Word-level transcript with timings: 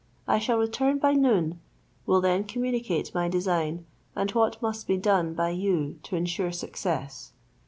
I 0.27 0.39
shall 0.39 0.57
return 0.57 0.97
by 0.97 1.13
noon, 1.13 1.59
will 2.07 2.21
then 2.21 2.43
communicate 2.45 3.13
my 3.13 3.29
design, 3.29 3.85
and 4.15 4.31
what 4.31 4.59
must 4.59 4.87
be 4.87 4.97
done 4.97 5.35
by 5.35 5.51
you 5.51 5.99
to 6.01 6.15
ensure 6.15 6.51
success. 6.51 7.33